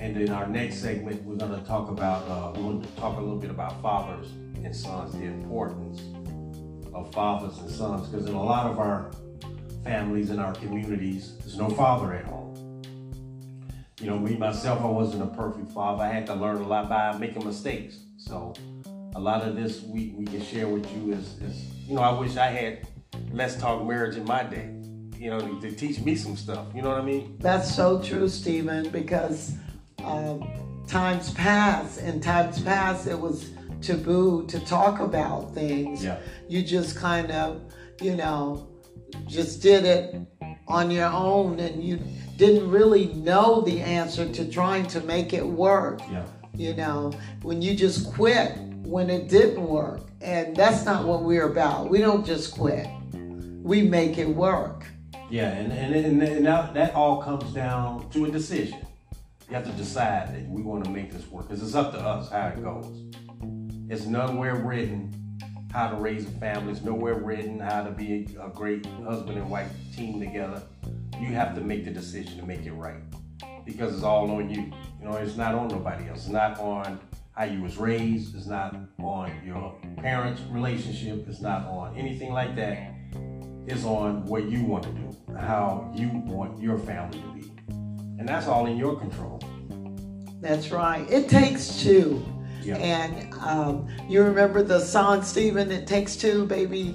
and 0.00 0.16
in 0.16 0.30
our 0.30 0.46
next 0.46 0.76
segment 0.76 1.22
we're 1.24 1.36
going 1.36 1.52
to 1.52 1.66
talk 1.66 1.90
about 1.90 2.26
uh, 2.28 2.52
we're 2.56 2.72
going 2.72 2.82
to 2.82 2.88
talk 2.96 3.18
a 3.18 3.20
little 3.20 3.38
bit 3.38 3.50
about 3.50 3.80
fathers 3.82 4.32
and 4.64 4.74
sons, 4.74 5.12
the 5.12 5.24
importance 5.24 6.00
of 6.92 7.12
fathers 7.12 7.58
and 7.58 7.70
sons, 7.70 8.08
because 8.08 8.26
in 8.26 8.34
a 8.34 8.42
lot 8.42 8.66
of 8.66 8.78
our 8.78 9.10
families 9.84 10.30
and 10.30 10.40
our 10.40 10.52
communities, 10.54 11.36
there's 11.38 11.56
no 11.56 11.68
father 11.70 12.14
at 12.14 12.24
home. 12.24 12.82
You 14.00 14.06
know, 14.06 14.18
me 14.18 14.36
myself, 14.36 14.80
I 14.80 14.86
wasn't 14.86 15.22
a 15.22 15.26
perfect 15.26 15.70
father. 15.72 16.02
I 16.02 16.08
had 16.08 16.26
to 16.26 16.34
learn 16.34 16.56
a 16.56 16.66
lot 16.66 16.88
by 16.88 17.16
making 17.18 17.44
mistakes. 17.44 17.98
So 18.16 18.54
a 19.14 19.20
lot 19.20 19.42
of 19.42 19.56
this 19.56 19.82
we, 19.82 20.14
we 20.16 20.24
can 20.24 20.42
share 20.42 20.68
with 20.68 20.90
you 20.96 21.12
is, 21.12 21.38
is, 21.42 21.64
you 21.86 21.94
know, 21.94 22.02
I 22.02 22.18
wish 22.18 22.36
I 22.36 22.46
had 22.46 22.86
Let's 23.32 23.56
Talk 23.56 23.86
Marriage 23.86 24.16
in 24.16 24.24
my 24.24 24.42
day, 24.42 24.74
you 25.16 25.30
know, 25.30 25.40
to, 25.40 25.60
to 25.60 25.72
teach 25.72 26.00
me 26.00 26.16
some 26.16 26.36
stuff. 26.36 26.66
You 26.74 26.82
know 26.82 26.88
what 26.88 26.98
I 26.98 27.04
mean? 27.04 27.36
That's 27.40 27.74
so 27.74 28.00
true, 28.00 28.28
Stephen, 28.28 28.88
because 28.88 29.54
um, 30.04 30.48
times 30.86 31.32
past, 31.34 32.00
in 32.00 32.20
times 32.20 32.60
past, 32.62 33.06
it 33.06 33.18
was 33.18 33.50
taboo 33.80 34.46
to 34.46 34.60
talk 34.60 35.00
about 35.00 35.54
things. 35.54 36.04
Yeah. 36.04 36.18
You 36.48 36.62
just 36.62 36.96
kind 36.96 37.30
of, 37.30 37.60
you 38.00 38.16
know, 38.16 38.68
just 39.26 39.62
did 39.62 39.84
it 39.84 40.16
on 40.68 40.90
your 40.90 41.08
own 41.08 41.58
and 41.58 41.82
you 41.82 41.98
didn't 42.36 42.70
really 42.70 43.06
know 43.14 43.60
the 43.60 43.80
answer 43.80 44.30
to 44.32 44.50
trying 44.50 44.86
to 44.88 45.00
make 45.00 45.32
it 45.32 45.46
work. 45.46 46.00
Yeah. 46.10 46.26
You 46.54 46.74
know, 46.74 47.12
when 47.42 47.62
you 47.62 47.74
just 47.74 48.12
quit 48.12 48.56
when 48.90 49.08
it 49.08 49.28
didn't 49.28 49.64
work. 49.64 50.00
And 50.20 50.54
that's 50.56 50.84
not 50.84 51.04
what 51.04 51.22
we're 51.22 51.50
about. 51.50 51.88
We 51.88 51.98
don't 51.98 52.26
just 52.26 52.52
quit, 52.52 52.86
we 53.12 53.82
make 53.82 54.18
it 54.18 54.28
work. 54.28 54.84
Yeah, 55.30 55.50
and, 55.52 55.72
and, 55.72 55.94
and, 55.94 56.22
and 56.22 56.46
that, 56.46 56.74
that 56.74 56.94
all 56.94 57.22
comes 57.22 57.52
down 57.52 58.10
to 58.10 58.24
a 58.24 58.30
decision. 58.30 58.84
You 59.50 59.56
have 59.56 59.66
to 59.66 59.72
decide 59.72 60.32
that 60.32 60.48
we 60.48 60.62
want 60.62 60.84
to 60.84 60.90
make 60.90 61.10
this 61.10 61.26
work 61.28 61.48
because 61.48 61.60
it's 61.60 61.74
up 61.74 61.90
to 61.90 61.98
us 61.98 62.30
how 62.30 62.46
it 62.46 62.62
goes. 62.62 62.86
It's 63.88 64.06
nowhere 64.06 64.54
written 64.54 65.12
how 65.72 65.88
to 65.88 65.96
raise 65.96 66.24
a 66.24 66.30
family. 66.30 66.70
It's 66.70 66.82
nowhere 66.82 67.14
written 67.14 67.58
how 67.58 67.82
to 67.82 67.90
be 67.90 68.28
a, 68.40 68.48
great 68.48 68.86
husband 69.04 69.38
and 69.38 69.50
wife 69.50 69.72
team 69.92 70.20
together. 70.20 70.62
You 71.18 71.34
have 71.34 71.56
to 71.56 71.62
make 71.62 71.84
the 71.84 71.90
decision 71.90 72.38
to 72.38 72.46
make 72.46 72.64
it 72.64 72.70
right 72.74 73.02
because 73.64 73.92
it's 73.92 74.04
all 74.04 74.30
on 74.30 74.50
you. 74.50 74.72
You 75.00 75.08
know, 75.08 75.16
it's 75.16 75.36
not 75.36 75.56
on 75.56 75.66
nobody 75.66 76.08
else. 76.08 76.20
It's 76.20 76.28
not 76.28 76.60
on 76.60 77.00
how 77.32 77.42
you 77.42 77.60
was 77.60 77.76
raised. 77.76 78.36
It's 78.36 78.46
not 78.46 78.76
on 79.00 79.32
your 79.44 79.76
parents' 79.96 80.42
relationship. 80.42 81.26
It's 81.28 81.40
not 81.40 81.66
on 81.66 81.96
anything 81.96 82.32
like 82.32 82.54
that. 82.54 82.94
It's 83.66 83.84
on 83.84 84.24
what 84.26 84.44
you 84.48 84.62
want 84.62 84.84
to 84.84 84.90
do, 84.90 85.16
how 85.36 85.92
you 85.96 86.08
want 86.24 86.62
your 86.62 86.78
family 86.78 87.20
to 87.20 87.28
be. 87.32 87.59
And 88.20 88.28
that's 88.28 88.46
all 88.46 88.66
in 88.66 88.76
your 88.76 88.96
control. 88.96 89.40
That's 90.42 90.70
right. 90.70 91.10
It 91.10 91.30
takes 91.30 91.82
two. 91.82 92.22
Yeah. 92.62 92.76
And 92.76 93.32
um, 93.40 93.88
you 94.10 94.22
remember 94.22 94.62
the 94.62 94.78
song, 94.78 95.22
Stephen, 95.22 95.70
It 95.72 95.86
Takes 95.86 96.16
Two, 96.16 96.44
baby, 96.44 96.94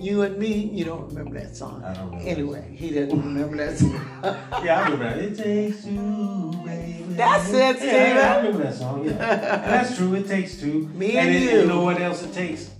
you 0.00 0.22
and 0.22 0.38
me? 0.38 0.52
You 0.72 0.84
don't 0.84 1.08
remember 1.08 1.40
that 1.40 1.56
song. 1.56 1.82
I 1.82 1.94
don't 1.94 2.10
remember 2.10 2.28
Anyway, 2.28 2.76
he 2.78 2.90
didn't 2.90 3.20
remember 3.20 3.56
that 3.56 3.76
song. 3.78 3.90
Yeah, 4.64 4.80
I 4.80 4.84
remember 4.84 5.04
that. 5.04 5.18
It 5.18 5.36
takes 5.36 5.82
two, 5.84 6.52
baby. 6.64 7.04
That's 7.08 7.48
it, 7.50 7.82
Yeah, 7.82 8.14
yeah, 8.14 8.34
I 8.34 8.36
remember 8.36 8.62
that 8.62 8.74
song. 8.74 9.04
Yeah, 9.04 9.12
that's 9.16 9.96
true. 9.96 10.14
It 10.14 10.28
takes 10.28 10.60
two. 10.60 10.86
Me 10.94 11.16
and 11.16 11.28
it- 11.30 11.42
you. 11.42 11.50
You 11.62 11.66
know 11.66 11.82
what 11.82 12.00
else 12.00 12.22
it 12.22 12.32
takes? 12.32 12.70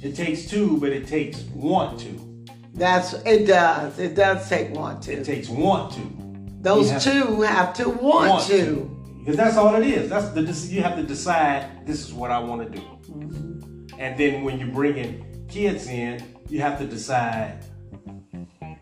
It 0.00 0.14
takes 0.14 0.46
two, 0.48 0.78
but 0.78 0.90
it 0.90 1.08
takes 1.08 1.40
want 1.52 1.98
to. 2.00 2.44
That's 2.74 3.14
it 3.24 3.46
does. 3.46 3.98
It 3.98 4.14
does 4.14 4.48
take 4.48 4.70
one 4.72 4.98
It 5.08 5.24
takes 5.24 5.48
want 5.48 5.92
to. 5.94 6.25
Those 6.66 6.90
have- 6.90 7.02
two 7.04 7.42
have 7.42 7.74
to 7.74 7.88
want, 7.88 8.28
Want 8.28 8.46
to. 8.48 8.90
Because 9.20 9.36
that's 9.36 9.56
all 9.56 9.76
it 9.76 9.86
is. 9.86 10.10
That's 10.10 10.30
the 10.30 10.42
you 10.74 10.82
have 10.82 10.96
to 10.96 11.04
decide 11.04 11.86
this 11.86 12.04
is 12.04 12.12
what 12.12 12.32
I 12.32 12.40
want 12.40 12.60
to 12.64 12.78
do. 12.78 12.84
Mm-hmm. 13.08 14.00
And 14.00 14.18
then 14.18 14.42
when 14.42 14.58
you're 14.58 14.74
bringing 14.74 15.46
kids 15.46 15.86
in, 15.86 16.24
you 16.48 16.60
have 16.62 16.76
to 16.80 16.84
decide 16.84 17.64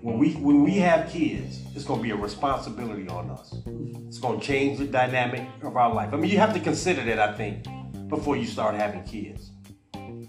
when 0.00 0.16
we 0.18 0.32
when 0.32 0.62
we 0.62 0.76
have 0.78 1.10
kids, 1.10 1.60
it's 1.74 1.84
going 1.84 2.00
to 2.00 2.02
be 2.02 2.10
a 2.10 2.16
responsibility 2.16 3.06
on 3.08 3.28
us. 3.28 3.54
It's 4.06 4.18
going 4.18 4.40
to 4.40 4.46
change 4.46 4.78
the 4.78 4.86
dynamic 4.86 5.46
of 5.62 5.76
our 5.76 5.92
life. 5.92 6.14
I 6.14 6.16
mean, 6.16 6.30
you 6.30 6.38
have 6.38 6.54
to 6.54 6.60
consider 6.60 7.04
that 7.04 7.18
I 7.18 7.34
think 7.34 7.66
before 8.08 8.34
you 8.34 8.46
start 8.46 8.76
having 8.76 9.04
kids, 9.04 9.50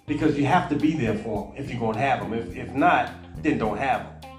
because 0.07 0.37
you 0.37 0.45
have 0.45 0.67
to 0.71 0.75
be 0.75 0.91
there 0.97 1.17
for 1.19 1.53
them 1.53 1.63
if 1.63 1.69
you're 1.69 1.79
going 1.79 1.93
to 1.93 2.01
have 2.01 2.19
them. 2.19 2.33
If 2.33 2.53
if 2.53 2.73
not, 2.73 3.13
then 3.41 3.57
don't 3.57 3.77
have 3.77 4.01
them. 4.21 4.31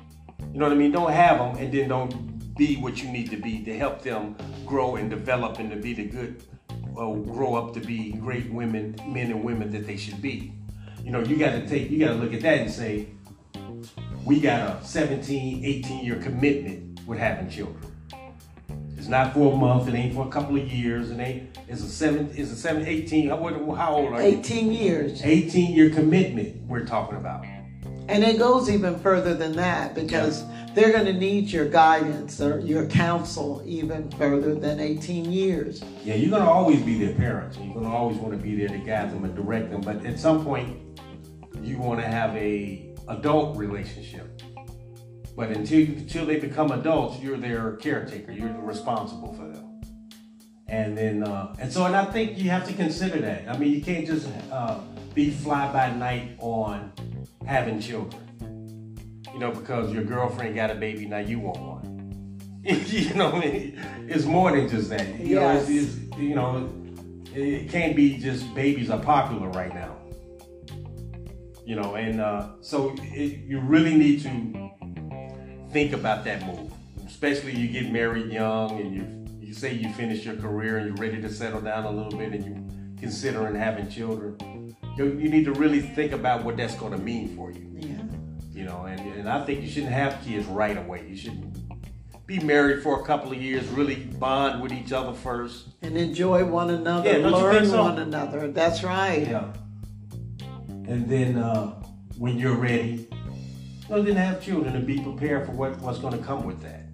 You 0.52 0.60
know 0.60 0.66
what 0.66 0.72
I 0.72 0.76
mean? 0.76 0.92
Don't 0.92 1.12
have 1.12 1.38
them 1.38 1.56
and 1.56 1.72
then 1.72 1.88
don't 1.88 2.35
be 2.56 2.76
what 2.76 3.02
you 3.02 3.10
need 3.10 3.30
to 3.30 3.36
be 3.36 3.62
to 3.64 3.76
help 3.76 4.02
them 4.02 4.36
grow 4.64 4.96
and 4.96 5.10
develop 5.10 5.58
and 5.58 5.70
to 5.70 5.76
be 5.76 5.92
the 5.92 6.04
good, 6.04 6.42
uh, 6.96 7.12
grow 7.12 7.54
up 7.54 7.74
to 7.74 7.80
be 7.80 8.12
great 8.12 8.50
women, 8.50 8.96
men 9.06 9.30
and 9.30 9.44
women 9.44 9.70
that 9.70 9.86
they 9.86 9.96
should 9.96 10.20
be. 10.22 10.52
You 11.04 11.12
know, 11.12 11.20
you 11.20 11.36
got 11.36 11.52
to 11.52 11.68
take, 11.68 11.90
you 11.90 11.98
got 11.98 12.08
to 12.08 12.14
look 12.14 12.32
at 12.32 12.40
that 12.40 12.58
and 12.58 12.70
say, 12.70 13.08
we 14.24 14.40
got 14.40 14.82
a 14.82 14.84
17, 14.84 15.64
18 15.64 16.04
year 16.04 16.16
commitment 16.16 17.00
with 17.06 17.18
having 17.18 17.48
children. 17.48 17.82
It's 18.96 19.06
not 19.08 19.34
for 19.34 19.52
a 19.52 19.56
month, 19.56 19.88
it 19.88 19.94
ain't 19.94 20.14
for 20.14 20.26
a 20.26 20.30
couple 20.30 20.56
of 20.56 20.66
years, 20.72 21.10
it 21.10 21.20
ain't, 21.20 21.56
it's 21.68 21.82
a 21.82 21.88
seven, 21.88 22.32
it's 22.34 22.50
a 22.50 22.56
seven, 22.56 22.84
18, 22.86 23.28
how, 23.28 23.74
how 23.74 23.94
old 23.94 24.14
are 24.14 24.22
you? 24.22 24.38
18 24.38 24.72
years. 24.72 25.22
18 25.22 25.74
year 25.74 25.90
commitment 25.90 26.66
we're 26.66 26.84
talking 26.84 27.16
about. 27.16 27.44
And 28.08 28.22
it 28.22 28.38
goes 28.38 28.70
even 28.70 28.98
further 28.98 29.34
than 29.34 29.52
that 29.56 29.94
because 29.94 30.44
they're 30.74 30.92
going 30.92 31.06
to 31.06 31.12
need 31.12 31.50
your 31.50 31.68
guidance 31.68 32.40
or 32.40 32.60
your 32.60 32.86
counsel 32.86 33.62
even 33.64 34.10
further 34.12 34.54
than 34.54 34.78
18 34.78 35.32
years. 35.32 35.82
Yeah, 36.04 36.14
you're 36.14 36.30
gonna 36.30 36.50
always 36.50 36.82
be 36.82 37.04
their 37.04 37.14
parents. 37.14 37.58
You're 37.58 37.74
gonna 37.74 37.94
always 37.94 38.18
want 38.18 38.32
to 38.32 38.38
be 38.38 38.54
there 38.54 38.68
to 38.68 38.78
guide 38.78 39.10
them 39.10 39.24
and 39.24 39.34
direct 39.34 39.70
them. 39.70 39.80
But 39.80 40.04
at 40.04 40.20
some 40.20 40.44
point, 40.44 40.78
you 41.62 41.78
want 41.78 42.00
to 42.00 42.06
have 42.06 42.36
a 42.36 42.94
adult 43.08 43.56
relationship. 43.56 44.42
But 45.34 45.50
until 45.50 45.80
until 45.80 46.26
they 46.26 46.38
become 46.38 46.70
adults, 46.72 47.20
you're 47.20 47.36
their 47.36 47.76
caretaker. 47.76 48.32
You're 48.32 48.52
responsible 48.60 49.34
for 49.34 49.48
them. 49.48 49.80
And 50.68 50.98
then, 50.98 51.22
uh, 51.22 51.54
and 51.58 51.72
so, 51.72 51.84
and 51.84 51.94
I 51.94 52.04
think 52.04 52.38
you 52.38 52.50
have 52.50 52.66
to 52.66 52.72
consider 52.72 53.20
that. 53.20 53.48
I 53.48 53.56
mean, 53.56 53.72
you 53.72 53.80
can't 53.80 54.06
just 54.06 54.28
uh, 54.50 54.80
be 55.14 55.30
fly 55.30 55.72
by 55.72 55.92
night 55.92 56.36
on 56.40 56.92
having 57.46 57.80
children. 57.80 58.22
You 59.32 59.38
know, 59.38 59.50
because 59.50 59.92
your 59.92 60.04
girlfriend 60.04 60.54
got 60.54 60.70
a 60.70 60.74
baby, 60.74 61.06
now 61.06 61.18
you 61.18 61.38
want 61.38 61.58
one. 61.58 62.40
you 62.64 63.14
know, 63.14 63.30
what 63.30 63.44
I 63.44 63.50
mean? 63.50 63.80
it's 64.08 64.24
more 64.24 64.50
than 64.50 64.68
just 64.68 64.90
that. 64.90 65.20
You 65.20 65.36
know, 65.36 65.56
it's, 65.56 65.70
Yes. 65.70 65.84
it's, 65.84 66.18
you 66.18 66.34
know, 66.34 66.68
it 67.34 67.70
can't 67.70 67.94
be 67.94 68.18
just 68.18 68.52
babies 68.54 68.90
are 68.90 68.98
popular 69.00 69.48
right 69.50 69.72
now. 69.72 69.96
You 71.64 71.76
know, 71.76 71.94
and 71.96 72.20
uh, 72.20 72.48
so 72.60 72.94
it, 72.98 73.40
you 73.44 73.60
really 73.60 73.94
need 73.96 74.22
to 74.22 74.70
think 75.70 75.92
about 75.92 76.24
that 76.24 76.46
move, 76.46 76.72
especially 77.06 77.54
you 77.54 77.68
get 77.68 77.90
married 77.92 78.32
young 78.32 78.80
and 78.80 78.94
you 78.94 79.26
you 79.46 79.52
say 79.52 79.72
you 79.72 79.92
finish 79.92 80.24
your 80.24 80.36
career 80.36 80.78
and 80.78 80.86
you're 80.86 80.96
ready 80.96 81.20
to 81.20 81.28
settle 81.28 81.60
down 81.60 81.84
a 81.84 81.90
little 81.90 82.16
bit 82.18 82.32
and 82.32 82.44
you 82.44 82.96
considering 83.00 83.54
having 83.54 83.88
children, 83.88 84.36
you, 84.96 85.06
you 85.18 85.28
need 85.28 85.44
to 85.44 85.52
really 85.52 85.80
think 85.80 86.12
about 86.12 86.44
what 86.44 86.56
that's 86.56 86.74
going 86.74 86.92
to 86.92 86.98
mean 86.98 87.36
for 87.36 87.50
you. 87.50 87.66
Yeah. 87.78 88.02
You 88.52 88.64
know, 88.64 88.84
and, 88.84 89.00
and 89.00 89.28
I 89.28 89.44
think 89.44 89.62
you 89.62 89.68
shouldn't 89.68 89.92
have 89.92 90.22
kids 90.24 90.46
right 90.46 90.76
away. 90.76 91.06
You 91.08 91.16
should 91.16 92.26
be 92.26 92.40
married 92.40 92.82
for 92.82 93.00
a 93.00 93.04
couple 93.04 93.30
of 93.32 93.40
years, 93.40 93.66
really 93.68 93.96
bond 93.96 94.62
with 94.62 94.72
each 94.72 94.92
other 94.92 95.12
first. 95.12 95.68
And 95.82 95.96
enjoy 95.96 96.44
one 96.44 96.70
another, 96.70 97.10
Yeah, 97.10 97.28
learn 97.28 97.66
so? 97.66 97.82
one 97.82 97.98
another. 97.98 98.48
That's 98.50 98.82
right. 98.82 99.26
Yeah. 99.28 99.52
And 100.88 101.08
then 101.08 101.36
uh, 101.38 101.82
when 102.18 102.38
you're 102.38 102.56
ready, 102.56 103.08
know, 103.88 104.02
then 104.02 104.16
have 104.16 104.42
children 104.42 104.74
and 104.74 104.86
be 104.86 105.00
prepared 105.00 105.46
for 105.46 105.52
what, 105.52 105.78
what's 105.78 105.98
going 105.98 106.18
to 106.18 106.24
come 106.24 106.44
with 106.44 106.60
that. 106.62 106.86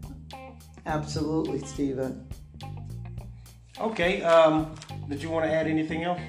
Absolutely, 0.86 1.60
Stephen. 1.60 2.28
Okay. 3.80 4.22
Um, 4.22 4.74
did 5.08 5.22
you 5.22 5.30
want 5.30 5.44
to 5.46 5.52
add 5.52 5.66
anything 5.66 6.04
else? 6.04 6.20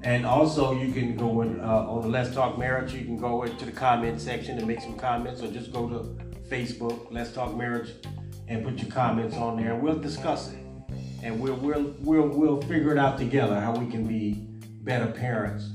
And 0.03 0.27
also, 0.27 0.73
you 0.73 0.93
can 0.93 1.17
go 1.17 1.43
in, 1.43 1.61
uh, 1.61 1.65
on 1.65 2.03
the 2.03 2.09
Let's 2.09 2.35
Talk 2.35 2.59
Marriage. 2.59 2.93
You 2.95 3.05
can 3.05 3.17
go 3.17 3.45
into 3.45 3.65
the 3.65 3.71
comment 3.71 4.21
section 4.21 4.59
and 4.59 4.67
make 4.67 4.81
some 4.81 4.97
comments, 4.97 5.41
or 5.41 5.53
just 5.53 5.73
go 5.73 5.89
to 5.89 5.99
Facebook, 6.51 7.13
Let's 7.13 7.33
Talk 7.33 7.57
Marriage, 7.57 7.93
and 8.49 8.65
put 8.65 8.81
your 8.81 8.91
comments 8.91 9.37
on 9.37 9.57
there. 9.57 9.77
We'll 9.77 10.01
discuss 10.01 10.53
it, 10.53 10.59
and 11.23 11.39
we'll 11.41 11.55
we'll 11.55 11.95
we'll 12.01 12.27
we'll 12.29 12.61
figure 12.63 12.91
it 12.93 12.99
out 12.99 13.19
together 13.19 13.61
how 13.61 13.77
we 13.77 13.89
can 13.91 14.05
be 14.05 14.33
better 14.83 15.07
parents, 15.07 15.69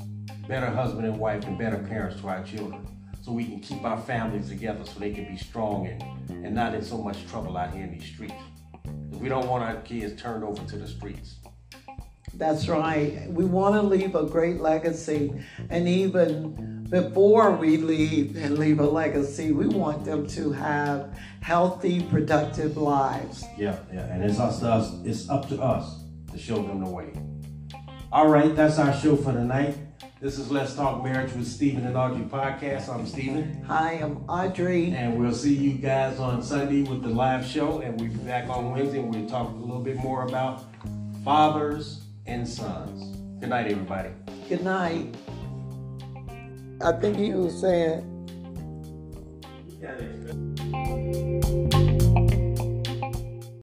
better 0.48 0.70
husband 0.70 1.06
and 1.06 1.18
wife, 1.18 1.46
and 1.46 1.58
better 1.58 1.78
parents 1.78 2.20
to 2.22 2.28
our 2.30 2.44
children, 2.44 2.86
so 3.24 3.32
we 3.32 3.46
can 3.46 3.60
keep 3.60 3.84
our 3.84 4.00
families 4.00 4.50
together, 4.50 4.86
so 4.86 5.00
they 5.00 5.12
can 5.12 5.26
be 5.26 5.38
strong 5.38 5.88
and 5.88 6.04
and 6.46 6.54
not 6.54 6.76
in 6.76 6.84
so 6.84 6.98
much 6.98 7.26
trouble 7.28 7.58
out 7.58 7.74
here 7.74 7.84
in 7.84 7.92
these 7.92 8.06
streets. 8.06 8.34
We 9.12 9.30
don't 9.30 9.48
want 9.48 9.64
our 9.64 9.82
kids 9.82 10.22
turned 10.22 10.44
over 10.44 10.62
to 10.66 10.78
the 10.78 10.88
streets. 10.88 11.36
That's 12.36 12.68
right. 12.68 13.28
We 13.30 13.46
want 13.46 13.76
to 13.76 13.82
leave 13.82 14.16
a 14.16 14.24
great 14.24 14.60
legacy. 14.60 15.34
And 15.70 15.88
even 15.88 16.86
before 16.90 17.52
we 17.52 17.78
leave 17.78 18.36
and 18.36 18.58
leave 18.58 18.80
a 18.80 18.86
legacy, 18.86 19.52
we 19.52 19.68
want 19.68 20.04
them 20.04 20.28
to 20.28 20.52
have 20.52 21.18
healthy, 21.42 22.02
productive 22.02 22.76
lives. 22.76 23.46
Yeah, 23.58 23.78
yeah, 23.94 24.06
and 24.08 24.24
it's 24.24 24.40
us, 24.40 24.64
us. 24.64 24.94
It's 25.06 25.30
up 25.30 25.48
to 25.50 25.62
us 25.62 26.04
to 26.32 26.38
show 26.38 26.62
them 26.62 26.84
the 26.84 26.90
way. 26.90 27.14
All 28.12 28.28
right, 28.28 28.56
that's 28.56 28.80
our 28.80 28.94
show 28.94 29.16
for 29.16 29.32
tonight. 29.32 29.78
This 30.24 30.40
is 30.40 30.50
Let's 30.50 30.74
Talk 30.74 31.04
Marriage 31.04 31.34
with 31.34 31.46
Stephen 31.46 31.86
and 31.86 31.98
Audrey 31.98 32.24
podcast. 32.24 32.88
I'm 32.88 33.06
Stephen, 33.06 33.62
Hi, 33.68 33.96
I'm 33.96 34.24
Audrey. 34.30 34.92
and 34.92 35.20
we'll 35.20 35.34
see 35.34 35.54
you 35.54 35.74
guys 35.74 36.18
on 36.18 36.42
Sunday 36.42 36.84
with 36.84 37.02
the 37.04 37.10
live 37.10 37.46
show, 37.46 37.82
and 37.82 38.00
we'll 38.00 38.10
be 38.10 38.16
back 38.20 38.48
on 38.48 38.72
Wednesday. 38.72 39.00
and 39.00 39.14
We'll 39.14 39.28
talk 39.28 39.50
a 39.50 39.56
little 39.58 39.82
bit 39.82 39.98
more 39.98 40.26
about 40.26 40.64
fathers 41.26 42.06
and 42.26 42.48
sons. 42.48 43.18
Good 43.42 43.50
night, 43.50 43.70
everybody. 43.70 44.12
Good 44.48 44.64
night. 44.64 45.14
I 46.82 46.94
think 46.94 47.18
he 47.18 47.34
was 47.34 47.60
saying. 47.60 48.10
Yeah, 49.82 51.83